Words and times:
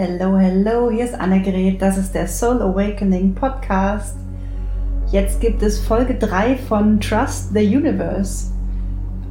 Hello, 0.00 0.38
hello, 0.38 0.92
hier 0.92 1.06
ist 1.06 1.20
Annegret, 1.20 1.82
das 1.82 1.98
ist 1.98 2.14
der 2.14 2.28
Soul 2.28 2.62
Awakening 2.62 3.34
Podcast. 3.34 4.16
Jetzt 5.10 5.40
gibt 5.40 5.60
es 5.60 5.80
Folge 5.80 6.14
3 6.14 6.54
von 6.54 7.00
Trust 7.00 7.52
the 7.52 7.66
Universe. 7.76 8.52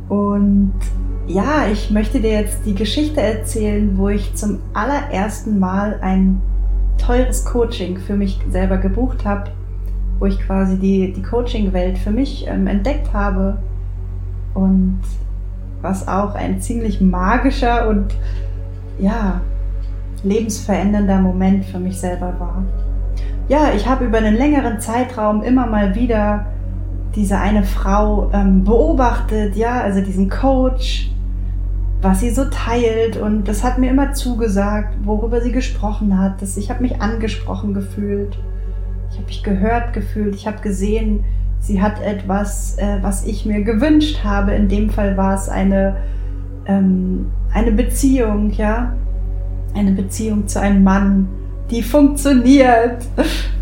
Und 0.09 0.73
ja, 1.25 1.67
ich 1.71 1.89
möchte 1.89 2.19
dir 2.19 2.31
jetzt 2.31 2.65
die 2.65 2.75
Geschichte 2.75 3.21
erzählen, 3.21 3.97
wo 3.97 4.09
ich 4.09 4.35
zum 4.35 4.59
allerersten 4.73 5.57
Mal 5.57 5.99
ein 6.01 6.41
teures 6.97 7.45
Coaching 7.45 7.97
für 7.99 8.17
mich 8.17 8.37
selber 8.49 8.75
gebucht 8.75 9.23
habe, 9.23 9.51
wo 10.19 10.25
ich 10.25 10.37
quasi 10.37 10.77
die, 10.77 11.13
die 11.13 11.23
Coaching-Welt 11.23 11.97
für 11.97 12.11
mich 12.11 12.45
ähm, 12.45 12.67
entdeckt 12.67 13.13
habe 13.13 13.57
und 14.53 14.99
was 15.81 16.09
auch 16.09 16.35
ein 16.35 16.59
ziemlich 16.59 16.99
magischer 16.99 17.87
und 17.87 18.13
ja, 18.99 19.39
lebensverändernder 20.23 21.19
Moment 21.19 21.65
für 21.65 21.79
mich 21.79 21.99
selber 21.99 22.33
war. 22.39 22.63
Ja, 23.49 23.71
ich 23.75 23.87
habe 23.87 24.05
über 24.05 24.17
einen 24.17 24.35
längeren 24.35 24.79
Zeitraum 24.79 25.41
immer 25.41 25.67
mal 25.67 25.95
wieder 25.95 26.47
diese 27.15 27.37
eine 27.37 27.63
Frau 27.63 28.29
ähm, 28.33 28.63
beobachtet, 28.63 29.55
ja, 29.55 29.81
also 29.81 30.01
diesen 30.01 30.29
Coach, 30.29 31.09
was 32.01 32.19
sie 32.19 32.29
so 32.29 32.45
teilt 32.45 33.17
und 33.17 33.47
das 33.47 33.63
hat 33.63 33.79
mir 33.79 33.89
immer 33.89 34.13
zugesagt, 34.13 34.95
worüber 35.03 35.41
sie 35.41 35.51
gesprochen 35.51 36.19
hat. 36.19 36.41
Das, 36.41 36.57
ich 36.57 36.69
habe 36.69 36.83
mich 36.83 37.01
angesprochen 37.01 37.73
gefühlt, 37.73 38.37
ich 39.09 39.17
habe 39.17 39.27
mich 39.27 39.43
gehört 39.43 39.93
gefühlt, 39.93 40.35
ich 40.35 40.45
habe 40.45 40.61
gesehen, 40.61 41.23
sie 41.59 41.81
hat 41.81 42.01
etwas, 42.01 42.77
äh, 42.77 42.99
was 43.01 43.25
ich 43.25 43.45
mir 43.45 43.63
gewünscht 43.63 44.23
habe. 44.23 44.51
In 44.51 44.67
dem 44.67 44.89
Fall 44.89 45.17
war 45.17 45.33
es 45.33 45.49
eine, 45.49 45.97
ähm, 46.65 47.27
eine 47.51 47.71
Beziehung, 47.71 48.51
ja, 48.51 48.93
eine 49.77 49.91
Beziehung 49.91 50.47
zu 50.47 50.59
einem 50.59 50.83
Mann, 50.83 51.27
die 51.69 51.83
funktioniert 51.83 53.05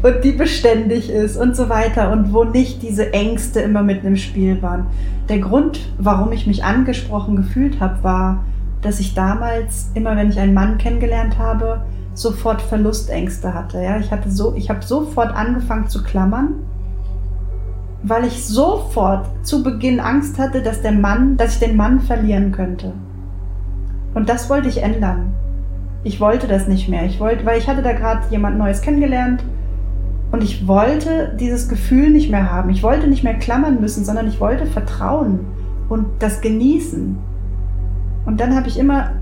und 0.04 0.24
die 0.24 0.32
beständig 0.32 1.10
ist 1.10 1.38
und 1.38 1.56
so 1.56 1.70
weiter 1.70 2.12
und 2.12 2.34
wo 2.34 2.44
nicht 2.44 2.82
diese 2.82 3.14
Ängste 3.14 3.62
immer 3.62 3.84
mit 3.84 4.04
im 4.04 4.16
Spiel 4.16 4.62
waren. 4.62 4.88
Der 5.30 5.40
Grund, 5.40 5.80
warum 5.98 6.32
ich 6.32 6.46
mich 6.46 6.64
angesprochen 6.64 7.36
gefühlt 7.36 7.80
habe, 7.80 8.04
war, 8.04 8.44
dass 8.82 9.00
ich 9.00 9.16
damals 9.16 9.90
immer, 9.96 10.16
wenn 10.16 10.30
ich 10.30 10.40
einen 10.40 10.54
Mann 10.54 10.78
kennengelernt 10.78 11.40
habe, 11.40 11.82
sofort 12.14 12.62
Verlustängste 12.62 13.54
hatte. 13.54 13.82
Ja, 13.82 13.98
ich 13.98 14.12
hatte 14.12 14.30
so, 14.30 14.54
ich 14.56 14.70
habe 14.70 14.84
sofort 14.84 15.36
angefangen 15.36 15.88
zu 15.88 16.04
klammern, 16.04 16.54
weil 18.04 18.26
ich 18.26 18.46
sofort 18.46 19.26
zu 19.42 19.64
Beginn 19.64 20.00
Angst 20.00 20.38
hatte, 20.38 20.62
dass 20.62 20.84
der 20.84 20.92
Mann, 20.92 21.38
dass 21.38 21.54
ich 21.54 21.60
den 21.60 21.76
Mann 21.76 22.00
verlieren 22.02 22.52
könnte. 22.52 22.94
Und 24.14 24.30
das 24.30 24.50
wollte 24.50 24.70
ich 24.70 24.84
ändern 24.84 25.34
ich 26.06 26.22
wollte 26.22 26.48
das 26.48 26.68
nicht 26.68 26.88
mehr. 26.88 27.04
Ich 27.06 27.20
wollte, 27.20 27.46
weil 27.46 27.58
ich 27.58 27.68
hatte 27.68 27.82
da 27.82 27.92
gerade 27.92 28.22
jemand 28.30 28.60
Neues 28.60 28.82
kennengelernt 28.82 29.44
und 30.32 30.44
ich 30.44 30.68
wollte 30.68 31.36
dieses 31.40 31.68
Gefühl 31.68 32.12
nicht 32.12 32.30
mehr 32.30 32.52
haben. 32.52 32.70
Ich 32.70 32.84
wollte 32.84 33.08
nicht 33.08 33.24
mehr 33.24 33.34
klammern 33.34 33.82
müssen, 33.82 34.06
sondern 34.06 34.28
ich 34.28 34.40
wollte 34.40 34.68
vertrauen 34.68 35.40
und 35.90 36.06
das 36.20 36.42
genießen. 36.42 37.18
Und 38.28 38.40
dann 38.40 38.56
habe 38.56 38.68
ich 38.68 38.78
immer 38.78 39.14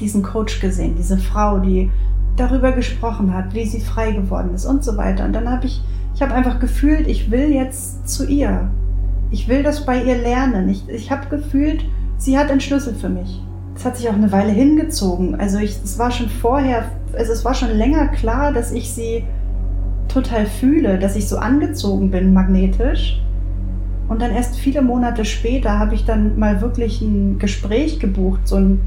diesen 0.00 0.22
Coach 0.22 0.60
gesehen, 0.60 0.94
diese 0.96 1.18
Frau, 1.18 1.58
die 1.58 1.90
darüber 2.36 2.72
gesprochen 2.72 3.34
hat, 3.34 3.52
wie 3.52 3.66
sie 3.66 3.80
frei 3.80 4.12
geworden 4.12 4.54
ist 4.54 4.64
und 4.64 4.82
so 4.82 4.96
weiter. 4.96 5.26
Und 5.26 5.34
dann 5.34 5.50
habe 5.50 5.66
ich, 5.66 5.82
ich 6.14 6.22
habe 6.22 6.32
einfach 6.32 6.58
gefühlt, 6.58 7.06
ich 7.06 7.30
will 7.30 7.52
jetzt 7.52 8.08
zu 8.08 8.26
ihr. 8.26 8.70
Ich 9.30 9.46
will 9.46 9.62
das 9.62 9.84
bei 9.84 10.02
ihr 10.02 10.16
lernen. 10.16 10.70
Ich, 10.70 10.88
ich 10.88 11.10
habe 11.10 11.28
gefühlt, 11.28 11.84
sie 12.16 12.38
hat 12.38 12.50
einen 12.50 12.62
Schlüssel 12.62 12.94
für 12.94 13.10
mich 13.10 13.42
das 13.74 13.84
hat 13.84 13.96
sich 13.96 14.08
auch 14.08 14.14
eine 14.14 14.32
Weile 14.32 14.52
hingezogen. 14.52 15.34
Also 15.34 15.58
ich, 15.58 15.78
es 15.82 15.98
war 15.98 16.10
schon 16.10 16.28
vorher, 16.28 16.86
also 17.12 17.32
es 17.32 17.44
war 17.44 17.54
schon 17.54 17.70
länger 17.70 18.08
klar, 18.08 18.52
dass 18.52 18.72
ich 18.72 18.92
sie 18.92 19.24
total 20.08 20.46
fühle, 20.46 20.98
dass 20.98 21.16
ich 21.16 21.28
so 21.28 21.38
angezogen 21.38 22.10
bin 22.10 22.32
magnetisch. 22.32 23.20
Und 24.08 24.22
dann 24.22 24.30
erst 24.30 24.56
viele 24.56 24.82
Monate 24.82 25.24
später 25.24 25.78
habe 25.78 25.94
ich 25.94 26.04
dann 26.04 26.38
mal 26.38 26.60
wirklich 26.60 27.00
ein 27.00 27.38
Gespräch 27.38 27.98
gebucht, 27.98 28.46
so 28.46 28.56
ein, 28.56 28.80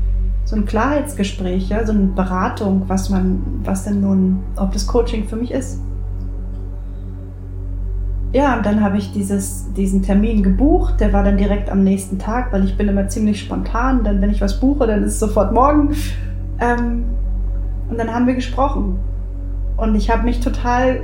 so 0.45 0.55
ein 0.55 0.65
Klarheitsgespräch, 0.65 1.69
ja, 1.69 1.85
so 1.85 1.91
eine 1.91 2.05
Beratung, 2.05 2.83
was 2.87 3.09
man, 3.09 3.41
was 3.63 3.83
denn 3.83 4.01
nun, 4.01 4.39
ob 4.55 4.71
das 4.71 4.87
Coaching 4.87 5.27
für 5.27 5.35
mich 5.35 5.51
ist 5.51 5.79
ja, 8.37 8.55
und 8.55 8.67
dann 8.67 8.83
habe 8.83 8.99
ich 8.99 9.11
dieses, 9.11 9.65
diesen 9.73 10.03
Termin 10.03 10.43
gebucht. 10.43 10.99
Der 10.99 11.11
war 11.11 11.23
dann 11.23 11.37
direkt 11.37 11.71
am 11.71 11.83
nächsten 11.83 12.19
Tag, 12.19 12.53
weil 12.53 12.63
ich 12.65 12.77
bin 12.77 12.87
immer 12.87 13.07
ziemlich 13.07 13.39
spontan. 13.39 14.03
Dann, 14.03 14.21
wenn 14.21 14.29
ich 14.29 14.41
was 14.41 14.59
buche, 14.59 14.85
dann 14.85 15.01
ist 15.01 15.13
es 15.13 15.19
sofort 15.19 15.53
morgen. 15.53 15.95
Ähm, 16.59 17.05
und 17.89 17.97
dann 17.97 18.13
haben 18.13 18.27
wir 18.27 18.35
gesprochen. 18.35 18.99
Und 19.75 19.95
ich 19.95 20.11
habe 20.11 20.21
mich 20.21 20.39
total 20.39 20.99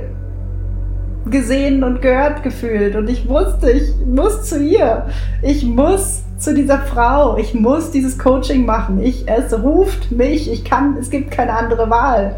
gesehen 1.28 1.82
und 1.82 2.00
gehört 2.02 2.44
gefühlt. 2.44 2.94
Und 2.94 3.10
ich 3.10 3.28
wusste, 3.28 3.68
ich 3.68 3.90
muss 4.06 4.44
zu 4.44 4.62
ihr. 4.62 5.06
Ich 5.42 5.64
muss 5.64 6.22
zu 6.38 6.54
dieser 6.54 6.78
Frau. 6.78 7.36
Ich 7.36 7.52
muss 7.52 7.90
dieses 7.90 8.16
Coaching 8.16 8.64
machen. 8.64 9.02
Ich, 9.02 9.26
es 9.26 9.52
ruft 9.60 10.12
mich. 10.12 10.52
Ich 10.52 10.64
kann, 10.64 10.96
es 11.00 11.10
gibt 11.10 11.32
keine 11.32 11.54
andere 11.54 11.90
Wahl. 11.90 12.36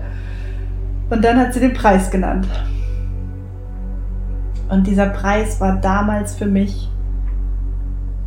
Und 1.10 1.22
dann 1.22 1.38
hat 1.38 1.52
sie 1.52 1.60
den 1.60 1.74
Preis 1.74 2.10
genannt. 2.10 2.46
Und 4.68 4.86
dieser 4.86 5.06
Preis 5.06 5.60
war 5.60 5.76
damals 5.76 6.34
für 6.34 6.46
mich 6.46 6.90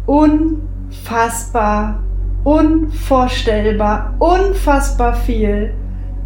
unfassbar, 0.06 2.00
unvorstellbar, 2.44 4.14
unfassbar 4.20 5.14
viel. 5.14 5.74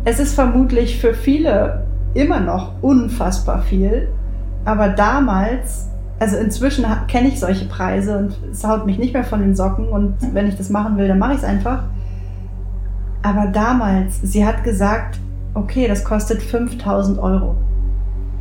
Es 0.05 0.19
ist 0.19 0.35
vermutlich 0.35 0.99
für 0.99 1.13
viele 1.13 1.85
immer 2.13 2.39
noch 2.39 2.81
unfassbar 2.81 3.63
viel, 3.63 4.09
aber 4.65 4.89
damals, 4.89 5.89
also 6.19 6.37
inzwischen 6.37 6.85
kenne 7.07 7.29
ich 7.29 7.39
solche 7.39 7.65
Preise 7.65 8.17
und 8.17 8.37
es 8.51 8.63
haut 8.65 8.85
mich 8.85 8.97
nicht 8.99 9.13
mehr 9.13 9.23
von 9.23 9.39
den 9.39 9.55
Socken 9.55 9.87
und 9.87 10.15
wenn 10.33 10.47
ich 10.47 10.55
das 10.55 10.69
machen 10.69 10.97
will, 10.97 11.07
dann 11.07 11.19
mache 11.19 11.33
ich 11.33 11.39
es 11.39 11.43
einfach. 11.43 11.83
Aber 13.23 13.47
damals, 13.47 14.21
sie 14.21 14.45
hat 14.45 14.63
gesagt, 14.63 15.17
okay, 15.53 15.87
das 15.87 16.03
kostet 16.03 16.41
5000 16.41 17.17
Euro. 17.19 17.55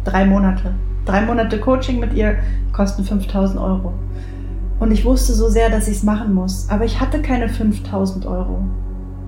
Drei 0.04 0.25
Monate. 0.25 0.72
Drei 1.04 1.22
Monate 1.22 1.58
Coaching 1.58 1.98
mit 2.00 2.14
ihr 2.14 2.36
kosten 2.72 3.04
5000 3.04 3.60
Euro. 3.60 3.92
Und 4.78 4.90
ich 4.90 5.04
wusste 5.04 5.32
so 5.32 5.48
sehr, 5.48 5.70
dass 5.70 5.88
ich 5.88 5.98
es 5.98 6.02
machen 6.02 6.34
muss. 6.34 6.68
Aber 6.70 6.84
ich 6.84 7.00
hatte 7.00 7.22
keine 7.22 7.48
5000 7.48 8.26
Euro. 8.26 8.62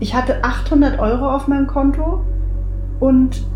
Ich 0.00 0.14
hatte 0.14 0.42
800 0.42 0.98
Euro 0.98 1.30
auf 1.30 1.46
meinem 1.46 1.66
Konto 1.66 2.20
und 3.00 3.46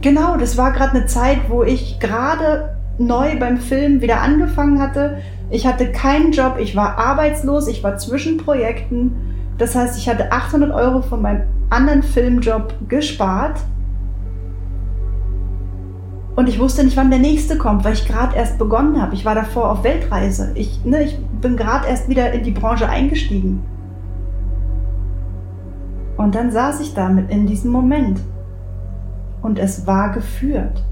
genau, 0.00 0.36
das 0.36 0.56
war 0.56 0.72
gerade 0.72 0.92
eine 0.92 1.06
Zeit, 1.06 1.38
wo 1.48 1.62
ich 1.62 2.00
gerade 2.00 2.76
neu 2.98 3.38
beim 3.38 3.58
Film 3.58 4.00
wieder 4.00 4.22
angefangen 4.22 4.80
hatte. 4.80 5.18
Ich 5.50 5.66
hatte 5.66 5.92
keinen 5.92 6.32
Job, 6.32 6.56
ich 6.58 6.74
war 6.74 6.98
arbeitslos, 6.98 7.68
ich 7.68 7.82
war 7.84 7.96
zwischen 7.96 8.38
Projekten. 8.38 9.14
Das 9.58 9.74
heißt, 9.74 9.98
ich 9.98 10.08
hatte 10.08 10.32
800 10.32 10.72
Euro 10.72 11.02
von 11.02 11.22
meinem 11.22 11.42
anderen 11.70 12.02
Filmjob 12.02 12.74
gespart 12.88 13.60
und 16.38 16.48
ich 16.48 16.60
wusste 16.60 16.84
nicht, 16.84 16.96
wann 16.96 17.10
der 17.10 17.18
nächste 17.18 17.58
kommt, 17.58 17.82
weil 17.82 17.94
ich 17.94 18.06
gerade 18.06 18.36
erst 18.36 18.58
begonnen 18.58 19.02
habe. 19.02 19.12
Ich 19.12 19.24
war 19.24 19.34
davor 19.34 19.72
auf 19.72 19.82
Weltreise. 19.82 20.52
Ich, 20.54 20.84
ne, 20.84 21.02
ich 21.02 21.18
bin 21.40 21.56
gerade 21.56 21.88
erst 21.88 22.08
wieder 22.08 22.30
in 22.30 22.44
die 22.44 22.52
Branche 22.52 22.88
eingestiegen. 22.88 23.64
Und 26.16 26.36
dann 26.36 26.52
saß 26.52 26.78
ich 26.78 26.94
damit 26.94 27.28
in 27.32 27.48
diesem 27.48 27.72
Moment. 27.72 28.20
Und 29.42 29.58
es 29.58 29.84
war 29.88 30.12
geführt. 30.12 30.84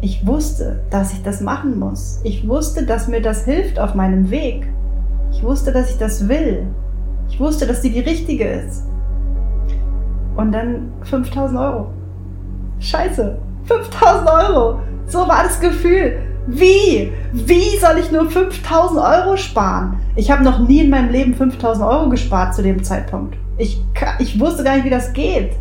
Ich 0.00 0.26
wusste, 0.26 0.82
dass 0.90 1.12
ich 1.12 1.22
das 1.22 1.40
machen 1.40 1.78
muss. 1.78 2.20
Ich 2.24 2.48
wusste, 2.48 2.84
dass 2.84 3.06
mir 3.06 3.22
das 3.22 3.44
hilft 3.44 3.78
auf 3.78 3.94
meinem 3.94 4.32
Weg. 4.32 4.66
Ich 5.30 5.44
wusste, 5.44 5.70
dass 5.70 5.90
ich 5.92 5.98
das 5.98 6.26
will. 6.26 6.66
Ich 7.28 7.38
wusste, 7.38 7.68
dass 7.68 7.82
sie 7.82 7.92
die 7.92 8.00
richtige 8.00 8.48
ist. 8.48 8.84
Und 10.34 10.50
dann 10.50 10.90
5000 11.02 11.60
Euro. 11.60 11.86
Scheiße, 12.80 13.38
5000 13.66 14.28
Euro. 14.28 14.80
So 15.06 15.20
war 15.28 15.44
das 15.44 15.60
Gefühl. 15.60 16.18
Wie? 16.46 17.12
Wie 17.32 17.78
soll 17.78 17.98
ich 18.00 18.10
nur 18.10 18.28
5000 18.30 19.00
Euro 19.00 19.36
sparen? 19.36 20.00
Ich 20.16 20.30
habe 20.30 20.42
noch 20.42 20.58
nie 20.58 20.80
in 20.80 20.90
meinem 20.90 21.10
Leben 21.10 21.34
5000 21.34 21.86
Euro 21.86 22.08
gespart 22.08 22.54
zu 22.54 22.62
dem 22.62 22.82
Zeitpunkt. 22.82 23.36
Ich, 23.58 23.80
ich 24.18 24.40
wusste 24.40 24.64
gar 24.64 24.74
nicht, 24.74 24.84
wie 24.84 24.90
das 24.90 25.12
geht. 25.12 25.52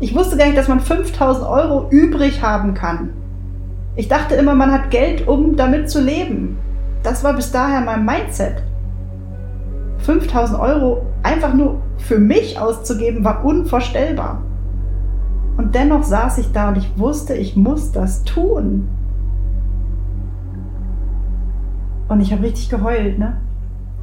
Ich 0.00 0.14
wusste 0.14 0.36
gar 0.36 0.46
nicht, 0.46 0.56
dass 0.56 0.68
man 0.68 0.80
5000 0.80 1.46
Euro 1.46 1.88
übrig 1.90 2.42
haben 2.42 2.74
kann. 2.74 3.12
Ich 3.96 4.08
dachte 4.08 4.34
immer, 4.34 4.54
man 4.54 4.72
hat 4.72 4.90
Geld, 4.90 5.26
um 5.26 5.56
damit 5.56 5.90
zu 5.90 6.00
leben. 6.00 6.58
Das 7.02 7.24
war 7.24 7.34
bis 7.34 7.50
daher 7.50 7.80
mein 7.80 8.04
Mindset. 8.04 8.62
5000 9.98 10.58
Euro 10.58 11.06
einfach 11.22 11.52
nur 11.54 11.82
für 11.98 12.18
mich 12.18 12.58
auszugeben, 12.58 13.24
war 13.24 13.44
unvorstellbar. 13.44 14.42
Und 15.56 15.74
dennoch 15.74 16.02
saß 16.02 16.38
ich 16.38 16.52
da 16.52 16.68
und 16.68 16.78
ich 16.78 16.98
wusste, 16.98 17.34
ich 17.34 17.56
muss 17.56 17.92
das 17.92 18.24
tun. 18.24 18.88
Und 22.08 22.20
ich 22.20 22.32
habe 22.32 22.42
richtig 22.42 22.68
geheult, 22.68 23.18
ne? 23.18 23.36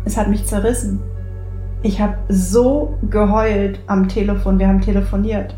Es 0.06 0.18
hat 0.18 0.30
mich 0.30 0.46
zerrissen. 0.46 1.00
Ich 1.82 2.02
habe 2.02 2.16
so 2.28 2.98
geheult 3.10 3.80
am 3.88 4.08
Telefon. 4.08 4.60
Wir 4.60 4.68
haben 4.68 4.82
telefoniert. 4.82 5.56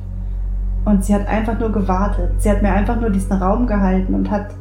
Und 0.85 1.05
sie 1.05 1.13
hat 1.13 1.27
einfach 1.27 1.59
nur 1.59 1.71
gewartet. 1.71 2.31
Sie 2.39 2.49
hat 2.49 2.61
mir 2.61 2.71
einfach 2.71 2.99
nur 2.99 3.09
diesen 3.09 3.33
Raum 3.33 3.67
gehalten 3.67 4.13
und 4.13 4.29
hat 4.31 4.53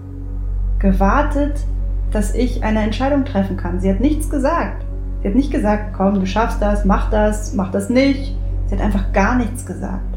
gewartet, 0.78 1.64
dass 2.10 2.34
ich 2.34 2.62
eine 2.64 2.82
Entscheidung 2.82 3.24
treffen 3.24 3.56
kann. 3.56 3.80
Sie 3.80 3.90
hat 3.90 4.00
nichts 4.00 4.28
gesagt. 4.28 4.84
Sie 5.22 5.28
hat 5.28 5.34
nicht 5.34 5.50
gesagt, 5.50 5.92
komm, 5.94 6.14
du 6.14 6.26
schaffst 6.26 6.60
das, 6.62 6.84
mach 6.84 7.10
das, 7.10 7.54
mach 7.54 7.70
das 7.70 7.90
nicht. 7.90 8.36
Sie 8.66 8.74
hat 8.74 8.82
einfach 8.82 9.12
gar 9.12 9.36
nichts 9.36 9.66
gesagt. 9.66 10.09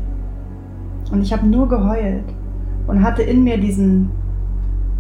Und 1.11 1.21
ich 1.21 1.33
habe 1.33 1.47
nur 1.47 1.67
geheult 1.67 2.23
und 2.87 3.03
hatte 3.03 3.23
in 3.23 3.43
mir 3.43 3.57
diesen, 3.57 4.09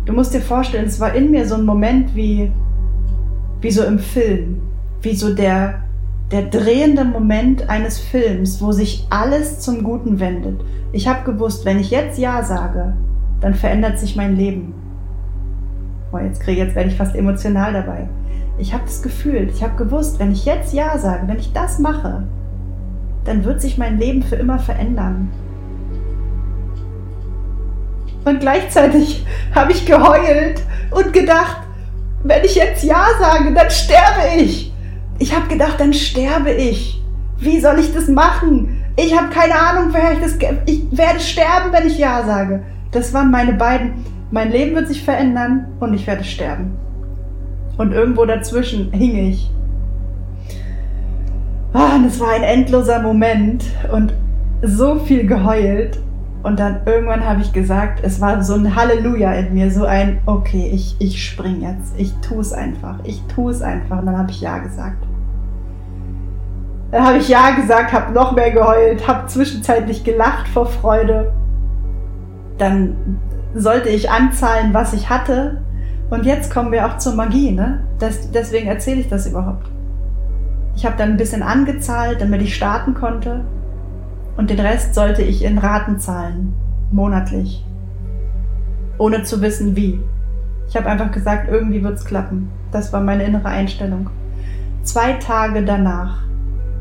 du 0.05 0.13
musst 0.13 0.33
dir 0.33 0.41
vorstellen, 0.41 0.85
es 0.85 0.99
war 0.99 1.13
in 1.13 1.31
mir 1.31 1.47
so 1.47 1.55
ein 1.55 1.65
Moment 1.65 2.15
wie, 2.15 2.51
wie 3.61 3.71
so 3.71 3.83
im 3.83 3.99
Film, 3.99 4.61
wie 5.01 5.15
so 5.15 5.33
der, 5.33 5.83
der 6.31 6.43
drehende 6.43 7.05
Moment 7.05 7.69
eines 7.69 7.99
Films, 7.99 8.61
wo 8.61 8.71
sich 8.71 9.05
alles 9.09 9.59
zum 9.59 9.83
Guten 9.83 10.19
wendet. 10.19 10.61
Ich 10.91 11.07
habe 11.07 11.23
gewusst, 11.31 11.65
wenn 11.65 11.79
ich 11.79 11.91
jetzt 11.91 12.17
Ja 12.19 12.43
sage, 12.43 12.93
dann 13.41 13.53
verändert 13.53 13.99
sich 13.99 14.15
mein 14.15 14.35
Leben. 14.35 14.73
Boah, 16.11 16.21
jetzt 16.21 16.41
kriege 16.41 16.61
jetzt 16.61 16.75
werde 16.75 16.89
ich 16.89 16.95
fast 16.95 17.15
emotional 17.15 17.73
dabei. 17.73 18.07
Ich 18.57 18.73
habe 18.73 18.83
das 18.85 19.01
gefühlt, 19.01 19.51
ich 19.51 19.63
habe 19.63 19.75
gewusst, 19.75 20.19
wenn 20.19 20.31
ich 20.31 20.45
jetzt 20.45 20.73
Ja 20.73 20.97
sage, 20.97 21.27
wenn 21.27 21.39
ich 21.39 21.53
das 21.53 21.79
mache, 21.79 22.23
dann 23.25 23.43
wird 23.43 23.61
sich 23.61 23.77
mein 23.77 23.97
Leben 23.97 24.21
für 24.21 24.35
immer 24.35 24.59
verändern. 24.59 25.29
Und 28.25 28.39
gleichzeitig 28.39 29.25
habe 29.53 29.71
ich 29.71 29.85
geheult 29.85 30.61
und 30.91 31.13
gedacht, 31.13 31.57
wenn 32.23 32.43
ich 32.43 32.55
jetzt 32.55 32.83
Ja 32.83 33.05
sage, 33.19 33.53
dann 33.53 33.69
sterbe 33.69 34.41
ich. 34.41 34.71
Ich 35.19 35.35
habe 35.35 35.47
gedacht, 35.47 35.79
dann 35.79 35.93
sterbe 35.93 36.51
ich. 36.51 37.01
Wie 37.37 37.59
soll 37.59 37.79
ich 37.79 37.93
das 37.93 38.07
machen? 38.07 38.83
Ich 38.95 39.17
habe 39.17 39.29
keine 39.29 39.59
Ahnung, 39.59 39.89
wer 39.91 40.13
ich 40.13 40.19
das. 40.19 40.37
Ich 40.65 40.85
werde 40.91 41.19
sterben, 41.19 41.71
wenn 41.71 41.87
ich 41.87 41.97
Ja 41.97 42.23
sage. 42.23 42.63
Das 42.91 43.13
waren 43.13 43.31
meine 43.31 43.53
beiden. 43.53 44.05
Mein 44.31 44.51
Leben 44.51 44.75
wird 44.75 44.87
sich 44.87 45.03
verändern 45.03 45.67
und 45.79 45.93
ich 45.93 46.07
werde 46.07 46.23
sterben. 46.23 46.77
Und 47.77 47.91
irgendwo 47.91 48.25
dazwischen 48.25 48.91
hing 48.93 49.29
ich. 49.29 49.49
Ah, 51.73 51.95
und 51.95 52.05
es 52.05 52.19
war 52.19 52.29
ein 52.29 52.43
endloser 52.43 53.01
Moment 53.01 53.65
und 53.91 54.13
so 54.61 54.99
viel 54.99 55.25
geheult. 55.25 55.99
Und 56.43 56.59
dann 56.59 56.81
irgendwann 56.85 57.25
habe 57.25 57.41
ich 57.41 57.53
gesagt, 57.53 58.01
es 58.03 58.19
war 58.19 58.43
so 58.43 58.55
ein 58.55 58.75
Halleluja 58.75 59.31
in 59.33 59.53
mir, 59.53 59.71
so 59.71 59.85
ein, 59.85 60.19
okay, 60.25 60.69
ich, 60.73 60.97
ich 60.99 61.25
spring 61.25 61.61
jetzt, 61.61 61.93
ich 61.97 62.13
tue 62.15 62.41
es 62.41 62.51
einfach, 62.51 62.95
ich 63.05 63.23
tue 63.33 63.49
es 63.49 63.61
einfach. 63.61 63.99
Und 63.99 64.07
dann 64.07 64.17
habe 64.17 64.29
ich 64.29 64.41
Ja 64.41 64.57
gesagt. 64.57 65.01
Dann 66.91 67.07
habe 67.07 67.17
ich 67.17 67.29
Ja 67.29 67.51
gesagt, 67.51 67.93
habe 67.93 68.11
noch 68.11 68.33
mehr 68.33 68.51
geheult, 68.51 69.07
habe 69.07 69.27
zwischenzeitlich 69.27 70.03
gelacht 70.03 70.49
vor 70.49 70.65
Freude. 70.65 71.31
Dann 72.57 73.19
sollte 73.55 73.87
ich 73.87 74.11
anzahlen, 74.11 74.73
was 74.73 74.93
ich 74.93 75.09
hatte. 75.09 75.61
Und 76.09 76.25
jetzt 76.25 76.53
kommen 76.53 76.73
wir 76.73 76.85
auch 76.85 76.97
zur 76.97 77.15
Magie, 77.15 77.51
ne? 77.51 77.85
Das, 77.99 78.31
deswegen 78.31 78.67
erzähle 78.67 78.99
ich 78.99 79.07
das 79.07 79.25
überhaupt. 79.25 79.67
Ich 80.75 80.85
habe 80.85 80.97
dann 80.97 81.11
ein 81.11 81.17
bisschen 81.17 81.41
angezahlt, 81.41 82.19
damit 82.19 82.41
ich 82.41 82.53
starten 82.53 82.93
konnte. 82.93 83.45
Und 84.37 84.49
den 84.49 84.59
Rest 84.59 84.95
sollte 84.95 85.21
ich 85.21 85.43
in 85.43 85.57
Raten 85.57 85.99
zahlen, 85.99 86.53
monatlich. 86.91 87.65
Ohne 88.97 89.23
zu 89.23 89.41
wissen 89.41 89.75
wie. 89.75 89.99
Ich 90.67 90.75
habe 90.75 90.89
einfach 90.89 91.11
gesagt, 91.11 91.49
irgendwie 91.49 91.83
wird 91.83 91.97
es 91.97 92.05
klappen. 92.05 92.49
Das 92.71 92.93
war 92.93 93.01
meine 93.01 93.23
innere 93.23 93.47
Einstellung. 93.47 94.09
Zwei 94.83 95.13
Tage 95.13 95.63
danach 95.63 96.23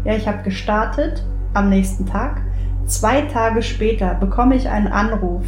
ja, 0.04 0.14
ich 0.14 0.26
habe 0.26 0.42
gestartet 0.42 1.24
am 1.54 1.68
nächsten 1.68 2.06
Tag. 2.06 2.42
Zwei 2.86 3.22
Tage 3.22 3.62
später 3.62 4.14
bekomme 4.14 4.56
ich 4.56 4.68
einen 4.68 4.88
Anruf 4.88 5.46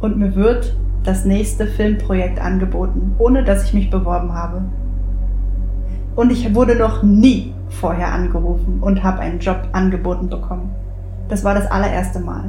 und 0.00 0.18
mir 0.18 0.36
wird 0.36 0.76
das 1.02 1.24
nächste 1.24 1.66
Filmprojekt 1.66 2.40
angeboten, 2.40 3.14
ohne 3.18 3.42
dass 3.42 3.64
ich 3.64 3.74
mich 3.74 3.90
beworben 3.90 4.32
habe. 4.32 4.62
Und 6.16 6.30
ich 6.30 6.54
wurde 6.54 6.76
noch 6.76 7.02
nie 7.02 7.52
vorher 7.68 8.12
angerufen 8.12 8.78
und 8.80 9.02
habe 9.02 9.20
einen 9.20 9.40
Job 9.40 9.68
angeboten 9.72 10.28
bekommen. 10.28 10.70
Das 11.28 11.42
war 11.44 11.54
das 11.54 11.70
allererste 11.70 12.20
Mal. 12.20 12.44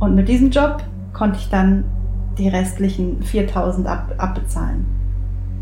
Und 0.00 0.14
mit 0.14 0.28
diesem 0.28 0.50
Job 0.50 0.82
konnte 1.12 1.38
ich 1.38 1.50
dann 1.50 1.84
die 2.38 2.48
restlichen 2.48 3.22
4000 3.22 3.86
ab, 3.86 4.14
abbezahlen, 4.16 4.86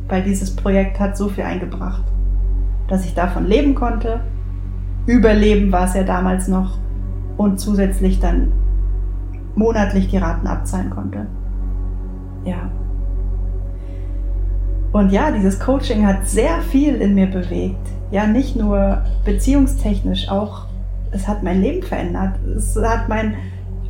weil 0.08 0.23
dieses 0.23 0.55
Projekt 0.55 1.00
hat 1.00 1.17
so 1.17 1.29
viel 1.29 1.44
eingebracht 1.44 2.05
dass 2.88 3.05
ich 3.05 3.14
davon 3.14 3.47
leben 3.47 3.75
konnte. 3.75 4.20
Überleben 5.06 5.73
war 5.73 5.85
es 5.85 5.94
ja 5.94 6.03
damals 6.03 6.49
noch 6.49 6.79
und 7.37 7.61
zusätzlich 7.61 8.20
dann 8.20 8.53
monatlich 9.55 10.08
die 10.08 10.19
Raten 10.19 10.47
abzahlen 10.47 10.91
konnte. 10.91 11.26
Ja. 12.44 12.70
Und 14.96 15.12
ja, 15.12 15.31
dieses 15.31 15.60
Coaching 15.60 16.06
hat 16.06 16.26
sehr 16.26 16.62
viel 16.62 16.94
in 17.02 17.14
mir 17.14 17.26
bewegt. 17.26 17.87
Ja, 18.10 18.26
nicht 18.26 18.56
nur 18.56 19.02
beziehungstechnisch, 19.26 20.31
auch 20.31 20.64
es 21.10 21.28
hat 21.28 21.43
mein 21.43 21.60
Leben 21.60 21.82
verändert. 21.82 22.38
Es 22.56 22.75
hat 22.82 23.06
mein 23.06 23.34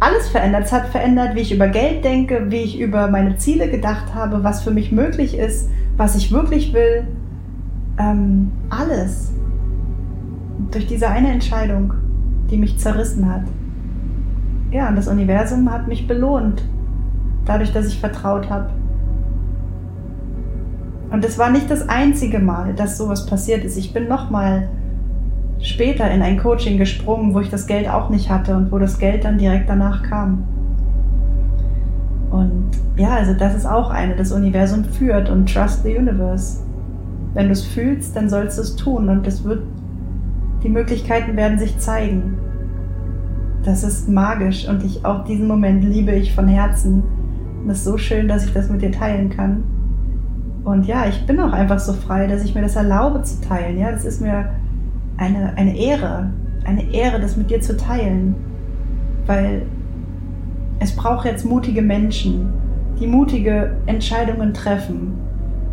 alles 0.00 0.26
verändert. 0.26 0.64
Es 0.64 0.72
hat 0.72 0.88
verändert, 0.88 1.36
wie 1.36 1.42
ich 1.42 1.54
über 1.54 1.68
Geld 1.68 2.04
denke, 2.04 2.46
wie 2.50 2.56
ich 2.56 2.80
über 2.80 3.06
meine 3.06 3.36
Ziele 3.36 3.70
gedacht 3.70 4.16
habe, 4.16 4.42
was 4.42 4.64
für 4.64 4.72
mich 4.72 4.90
möglich 4.90 5.38
ist, 5.38 5.70
was 5.96 6.16
ich 6.16 6.32
wirklich 6.32 6.72
will, 6.72 7.06
ähm, 8.00 8.50
alles 8.68 9.30
durch 10.72 10.88
diese 10.88 11.08
eine 11.08 11.30
Entscheidung, 11.30 11.94
die 12.50 12.56
mich 12.56 12.80
zerrissen 12.80 13.32
hat. 13.32 13.44
Ja, 14.72 14.88
und 14.88 14.96
das 14.96 15.06
Universum 15.06 15.70
hat 15.70 15.86
mich 15.86 16.08
belohnt, 16.08 16.64
dadurch, 17.44 17.72
dass 17.72 17.86
ich 17.86 18.00
vertraut 18.00 18.50
habe. 18.50 18.70
Und 21.16 21.24
es 21.24 21.38
war 21.38 21.48
nicht 21.48 21.70
das 21.70 21.88
einzige 21.88 22.40
Mal, 22.40 22.74
dass 22.74 22.98
sowas 22.98 23.24
passiert 23.24 23.64
ist. 23.64 23.78
Ich 23.78 23.94
bin 23.94 24.06
nochmal 24.06 24.68
später 25.60 26.10
in 26.10 26.20
ein 26.20 26.36
Coaching 26.36 26.76
gesprungen, 26.76 27.32
wo 27.32 27.40
ich 27.40 27.48
das 27.48 27.66
Geld 27.66 27.88
auch 27.88 28.10
nicht 28.10 28.28
hatte 28.28 28.54
und 28.54 28.70
wo 28.70 28.78
das 28.78 28.98
Geld 28.98 29.24
dann 29.24 29.38
direkt 29.38 29.66
danach 29.66 30.02
kam. 30.02 30.44
Und 32.30 32.68
ja, 32.98 33.14
also 33.14 33.32
das 33.32 33.54
ist 33.54 33.64
auch 33.64 33.88
eine, 33.88 34.14
das 34.14 34.30
Universum 34.30 34.84
führt 34.84 35.30
und 35.30 35.50
trust 35.50 35.84
the 35.84 35.96
universe. 35.96 36.58
Wenn 37.32 37.46
du 37.46 37.52
es 37.52 37.64
fühlst, 37.64 38.14
dann 38.14 38.28
sollst 38.28 38.58
du 38.58 38.62
es 38.62 38.76
tun 38.76 39.08
und 39.08 39.26
es 39.26 39.42
wird, 39.42 39.62
die 40.62 40.68
Möglichkeiten 40.68 41.34
werden 41.34 41.58
sich 41.58 41.78
zeigen. 41.78 42.36
Das 43.64 43.84
ist 43.84 44.06
magisch 44.06 44.68
und 44.68 44.84
ich, 44.84 45.02
auch 45.06 45.24
diesen 45.24 45.48
Moment 45.48 45.82
liebe 45.82 46.12
ich 46.12 46.34
von 46.34 46.46
Herzen. 46.46 47.02
Und 47.62 47.70
es 47.70 47.78
ist 47.78 47.84
so 47.84 47.96
schön, 47.96 48.28
dass 48.28 48.44
ich 48.44 48.52
das 48.52 48.68
mit 48.68 48.82
dir 48.82 48.92
teilen 48.92 49.30
kann. 49.30 49.64
Und 50.66 50.84
ja, 50.88 51.06
ich 51.06 51.24
bin 51.26 51.38
auch 51.38 51.52
einfach 51.52 51.78
so 51.78 51.92
frei, 51.92 52.26
dass 52.26 52.42
ich 52.42 52.56
mir 52.56 52.62
das 52.62 52.74
erlaube 52.74 53.22
zu 53.22 53.40
teilen. 53.40 53.78
Ja, 53.78 53.92
das 53.92 54.04
ist 54.04 54.20
mir 54.20 54.50
eine, 55.16 55.56
eine 55.56 55.78
Ehre, 55.78 56.30
eine 56.64 56.92
Ehre, 56.92 57.20
das 57.20 57.36
mit 57.36 57.50
dir 57.50 57.60
zu 57.60 57.76
teilen. 57.76 58.34
Weil 59.26 59.62
es 60.80 60.96
braucht 60.96 61.24
jetzt 61.24 61.44
mutige 61.44 61.82
Menschen, 61.82 62.52
die 62.98 63.06
mutige 63.06 63.76
Entscheidungen 63.86 64.54
treffen, 64.54 65.12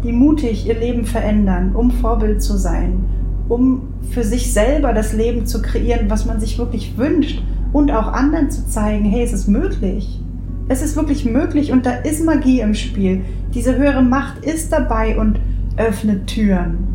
die 0.04 0.12
mutig 0.12 0.68
ihr 0.68 0.76
Leben 0.76 1.06
verändern, 1.06 1.76
um 1.76 1.90
Vorbild 1.90 2.44
zu 2.44 2.56
sein, 2.56 3.04
um 3.50 3.94
für 4.12 4.24
sich 4.24 4.54
selber 4.54 4.94
das 4.94 5.12
Leben 5.12 5.48
zu 5.48 5.64
kreieren, 5.64 6.08
was 6.12 6.28
man 6.28 6.40
sich 6.40 6.60
wirklich 6.60 7.00
wünscht 7.00 7.42
und 7.72 7.92
auch 7.92 8.14
anderen 8.14 8.52
zu 8.52 8.68
zeigen, 8.68 9.06
hey, 9.06 9.24
es 9.24 9.34
ist 9.34 9.48
möglich. 9.48 10.23
Es 10.70 10.82
ist 10.82 10.96
wirklich 10.96 11.26
möglich 11.26 11.72
und 11.72 11.86
da 11.86 11.92
ist 11.92 12.26
Magie 12.26 12.62
im 12.62 12.74
Spiel. 12.74 13.26
Diese 13.54 13.78
höhere 13.78 14.02
Macht 14.02 14.46
ist 14.46 14.72
dabei 14.72 15.18
und 15.18 15.40
öffnet 15.76 16.28
Türen, 16.28 16.88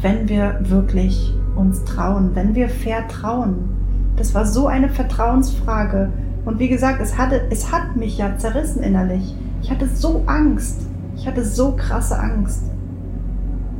wenn 0.00 0.28
wir 0.28 0.58
wirklich 0.62 1.34
uns 1.56 1.82
trauen, 1.84 2.32
wenn 2.34 2.54
wir 2.54 2.68
vertrauen. 2.68 3.70
Das 4.16 4.34
war 4.34 4.44
so 4.44 4.66
eine 4.66 4.90
Vertrauensfrage. 4.90 6.10
Und 6.44 6.58
wie 6.58 6.68
gesagt, 6.68 7.00
es, 7.00 7.16
hatte, 7.16 7.42
es 7.50 7.72
hat 7.72 7.96
mich 7.96 8.18
ja 8.18 8.36
zerrissen 8.36 8.82
innerlich. 8.82 9.34
Ich 9.62 9.70
hatte 9.70 9.88
so 9.88 10.22
Angst. 10.26 10.86
Ich 11.16 11.26
hatte 11.26 11.44
so 11.44 11.74
krasse 11.74 12.18
Angst. 12.18 12.70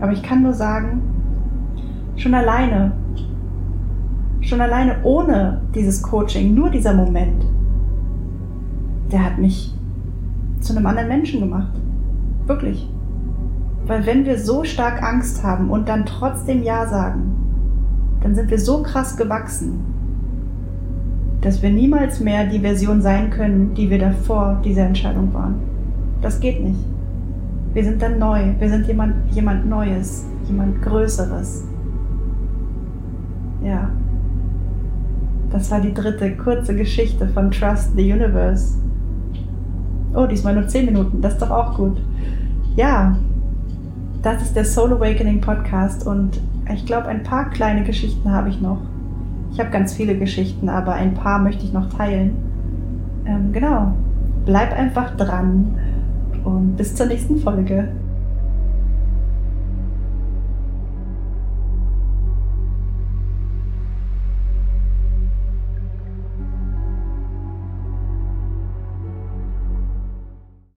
Aber 0.01 0.13
ich 0.13 0.23
kann 0.23 0.43
nur 0.43 0.55
sagen, 0.55 1.03
schon 2.17 2.35
alleine, 2.35 2.93
schon 4.41 4.61
alleine 4.61 4.97
ohne 5.05 5.61
dieses 5.75 6.03
Coaching, 6.03 6.55
nur 6.55 6.71
dieser 6.71 6.95
Moment, 6.95 7.45
der 9.13 9.25
hat 9.25 9.39
mich 9.39 9.75
zu 10.61 10.75
einem 10.75 10.87
anderen 10.87 11.09
Menschen 11.09 11.41
gemacht. 11.41 11.73
Wirklich. 12.47 12.89
Weil 13.87 14.05
wenn 14.05 14.25
wir 14.25 14.39
so 14.39 14.65
stark 14.65 15.03
Angst 15.03 15.45
haben 15.45 15.71
und 15.71 15.89
dann 15.89 16.07
trotzdem 16.07 16.63
Ja 16.63 16.87
sagen, 16.87 17.37
dann 18.23 18.35
sind 18.35 18.51
wir 18.51 18.59
so 18.59 18.83
krass 18.83 19.17
gewachsen, 19.17 19.81
dass 21.41 21.63
wir 21.63 21.71
niemals 21.71 22.19
mehr 22.21 22.47
die 22.47 22.59
Version 22.59 23.01
sein 23.01 23.31
können, 23.31 23.75
die 23.75 23.89
wir 23.89 23.99
davor 23.99 24.61
dieser 24.65 24.87
Entscheidung 24.87 25.33
waren. 25.33 25.55
Das 26.21 26.41
geht 26.41 26.63
nicht. 26.65 26.81
Wir 27.73 27.85
sind 27.85 28.03
dann 28.03 28.19
neu. 28.19 28.55
Wir 28.59 28.69
sind 28.69 28.87
jemand, 28.87 29.15
jemand 29.33 29.69
Neues, 29.69 30.25
jemand 30.49 30.83
Größeres. 30.83 31.65
Ja. 33.63 33.91
Das 35.51 35.71
war 35.71 35.81
die 35.81 35.95
dritte 35.95 36.37
kurze 36.37 36.75
Geschichte 36.75 37.29
von 37.29 37.51
Trust 37.51 37.93
the 37.97 38.13
Universe. 38.13 38.79
Oh, 40.17 40.27
diesmal 40.27 40.55
nur 40.55 40.67
10 40.67 40.87
Minuten, 40.87 41.21
das 41.21 41.35
ist 41.35 41.43
doch 41.43 41.51
auch 41.51 41.77
gut. 41.77 42.01
Ja, 42.75 43.17
das 44.23 44.41
ist 44.41 44.57
der 44.57 44.65
Soul 44.65 44.95
Awakening 44.95 45.43
Podcast 45.43 46.07
und 46.07 46.41
ich 46.73 46.87
glaube, 46.87 47.09
ein 47.09 47.23
paar 47.23 47.51
kleine 47.51 47.85
Geschichten 47.85 48.33
habe 48.33 48.49
ich 48.49 48.61
noch. 48.61 48.81
Ich 49.53 49.61
habe 49.61 49.71
ganz 49.71 49.93
viele 49.93 50.19
Geschichten, 50.19 50.71
aber 50.71 50.95
ein 50.95 51.13
paar 51.13 51.39
möchte 51.39 51.65
ich 51.65 51.73
noch 51.75 51.91
teilen. 51.91 52.35
Ähm, 53.27 53.53
genau. 53.53 53.93
Bleib 54.47 54.73
einfach 54.73 55.17
dran 55.17 55.75
und 56.45 56.77
bis 56.77 56.95
zur 56.95 57.07
nächsten 57.07 57.39
Folge. 57.39 57.89